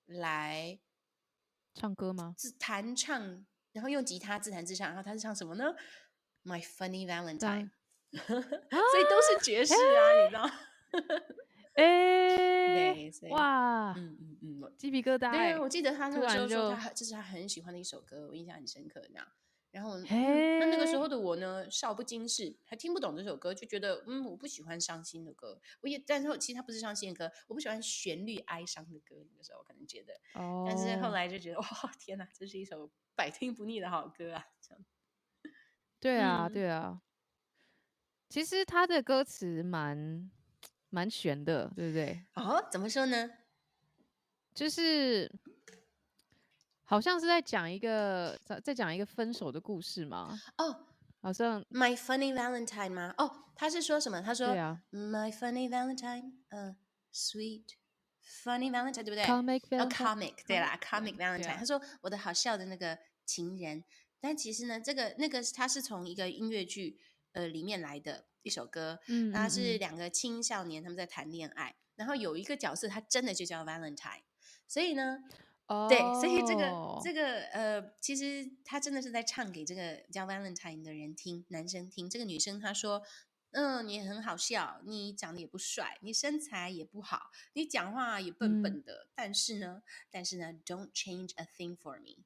[0.05, 0.79] 来
[1.75, 2.33] 唱歌吗？
[2.37, 4.87] 自弹唱，然后用吉他自弹自唱。
[4.87, 5.75] 然后他是唱什么呢
[6.43, 7.69] ？My Funny Valentine，
[8.11, 10.49] 所以都是爵士啊，你知道？
[11.75, 15.61] 哎、哇，嗯嗯嗯，我鸡皮疙瘩、欸对啊，。
[15.61, 18.99] 我记得他那突个时候说他很这是他很喜欢的一首歌，我印象很深刻。
[19.01, 19.25] 这样，
[19.71, 25.61] 然后、嗯、那那个时候的我呢，少不经事，还听不懂这首歌，就觉得嗯，我不喜欢伤心的歌。
[25.81, 29.15] 我也，但是其实它不是伤心的歌，我不喜欢旋律哀伤的歌。
[29.31, 31.65] 那个时候我可能觉得，哦，但是后来就觉得哇，
[31.97, 34.47] 天哪，这是一首百听不腻的好歌啊！
[34.59, 34.85] 这样，
[36.01, 37.01] 对啊，嗯对啊。
[38.29, 40.29] 其实他的歌词蛮
[40.89, 42.23] 蛮悬的，对不对？
[42.35, 43.29] 哦，怎么说呢？
[44.53, 45.31] 就是
[46.83, 50.85] 好像是在讲一个在在讲一个分手的故事嘛，哦
[51.21, 53.13] 好像，My Funny Valentine 吗？
[53.17, 54.21] 哦，他是说什么？
[54.21, 56.75] 他说对啊 My Funny Valentine，嗯、
[57.11, 57.75] s w e e t
[58.23, 61.51] Funny Valentine，对不对？comic 哦 Valentine，comic 对啦，comic 对 Valentine。
[61.51, 63.83] 啊他说我的好笑的那个情人，
[64.19, 66.99] 但其实呢，这个那个他是从一个音乐剧
[67.33, 74.23] 呃里面来的一首歌，嗯，那是两个青少年他们在谈恋爱，然后有一个角色他真的就叫 Valentine，
[74.67, 75.19] 所以呢，
[75.87, 82.09] 对，所以这个哦这个呃，其实他真的是在唱给这个叫 Valentine 的人听，男生听。
[82.09, 83.03] 这个女生她说，
[83.51, 89.09] 嗯，你很好笑，你长得也不帅，你身材也不好，你讲话也笨嗯笨的。
[89.13, 92.23] 但是呢，但是呢，Don't change a thing for me.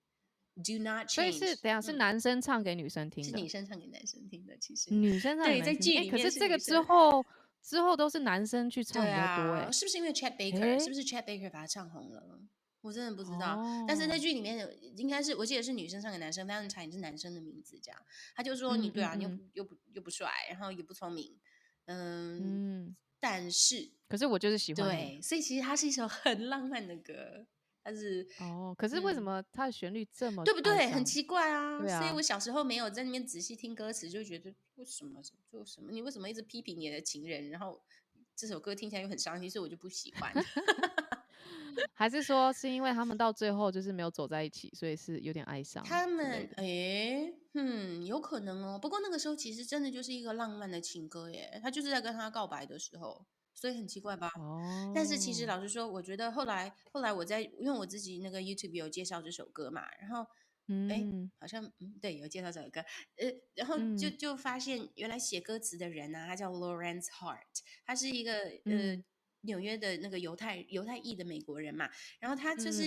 [0.55, 1.13] Do not change.
[1.15, 5.93] 所以是等一下是嗯男生唱给女生听的，是女生唱给男生听的，其实女生唱对在给男生听。
[5.93, 7.25] 诶剧里面可是这个之后
[7.61, 12.39] 之后都是男生去唱比对较多哎、啊，是不是因为 Chat Baker？、诶是不是 Chat Baker 把他唱红了？
[12.81, 13.63] 我真的不知道。
[13.87, 17.99] 但是哦在剧里面有应该是我记得是女生唱给男生，Valentine 是男生的名字，这样
[18.35, 21.33] 他就说你嗯对啊，嗯你又又不又不帅，然后也不聪明，
[21.85, 27.47] 嗯，嗯，但是可是我就是喜欢对，所以其实它是一首很浪漫的歌，
[27.83, 28.73] 它是哦。
[28.77, 30.87] 可是为什嗯么它的旋律这么对不对？
[30.91, 31.79] 很奇怪啊。
[31.83, 35.21] 啊所以我小时候没有在那边仔细听歌词，就觉得为什么
[35.51, 37.81] 就什么你为什么一直批评你的情人，然后
[38.35, 40.33] 这首歌听起来又很伤心，所以我就不喜欢。
[41.95, 45.83] 还是说是因为他们到最后就是没有走在一起，所以是有点哀伤？
[45.83, 48.77] 他们诶，嗯，有可能哦。
[48.79, 54.31] 不过那个时候其实真的就是一个浪漫的情歌耶，他就是在跟他告白的时候，所以很奇怪吧？
[54.37, 60.25] 哦，但是其实老实说，我觉得后来后来我在因为我自己那个 YouTube 有介绍这首歌嘛，然后
[60.67, 62.81] 嗯，好像嗯对有介绍这首歌，
[63.17, 64.17] 呃，然后就嗯。
[64.17, 68.33] 就发现原来写歌词的人呢、他叫 Lawrence Hart，他是一个
[68.65, 68.93] 呃。
[68.93, 69.03] 嗯。
[69.45, 72.81] 纽约的那个犹太犹太裔的美国人嘛，然后他就是、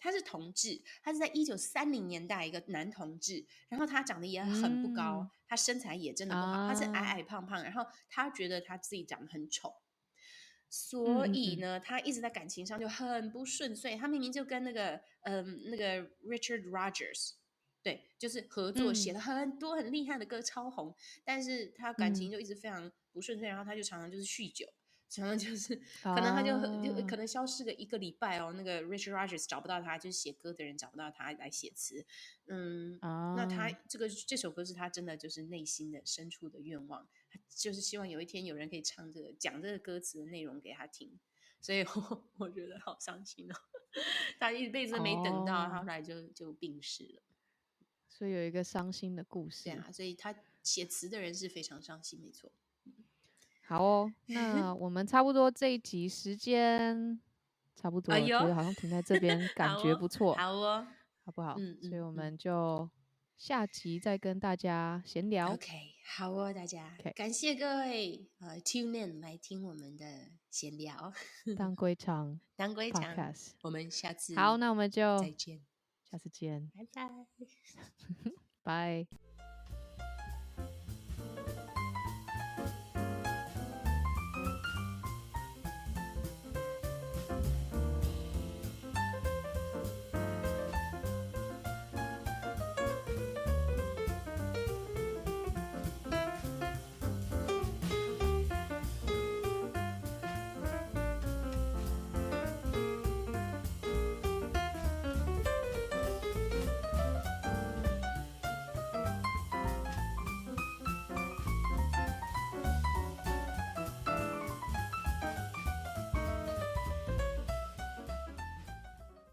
[0.00, 5.30] 他是同志，他是在一九三零年代一个男同志，然后他长得也很不高，嗯。
[5.46, 7.04] 他身材也真的不好，他是矮啊。
[7.12, 9.72] 矮胖胖，然后他觉得他自己长得很丑，
[10.70, 13.96] 所以呢，他一直在感情上就很不顺遂。
[13.96, 17.32] 他明明就跟那个嗯那个 Richard Rogers。
[17.82, 19.14] 对，就是合作写嗯。
[19.14, 20.94] 了很多很厉害的歌，超红，
[21.24, 22.32] 但是他感情嗯。
[22.32, 24.66] 就一直非常不顺遂，然后他就常常就是酗酒，
[25.08, 27.16] 常常就是可能他就很就啊可。
[27.16, 32.04] 能消失个一个礼拜哦，那个 Richard Rogers 找不到他，就是写歌的人找不到他来写词，
[32.46, 41.18] 嗯，啊，那他这个这首歌是他真的就是内心的深处的愿望，他就是希望有一天有人可以唱这个讲这个歌词的内容给他听，
[41.60, 43.54] 所以 我我觉得好伤心哦，
[44.38, 47.22] 他一辈子都没等到，他哦后来就就病逝了。
[48.08, 49.64] 所以有一个伤心的故事。
[49.64, 52.50] 对啊，所以他写词的人是非常伤心，没错。
[53.66, 57.20] 好哦，那 我们差不多这一集时间
[57.76, 60.86] 差不多了，哎觉得好像停在这边， 感觉不错，好哦
[61.24, 61.54] 好不好？
[61.58, 62.90] 嗯所以我们就
[63.38, 65.52] 下集再跟大家闲聊。
[65.54, 65.70] ，OK，
[66.04, 70.04] 好哦，大家感谢各位呃 tune in 来听我们的
[70.50, 71.12] 闲聊
[71.56, 73.50] 当归场当归场，Podcast。
[73.62, 75.60] 我们下次好，那我们就再见，
[76.10, 77.26] 下次见，拜拜。
[78.62, 79.29] 拜。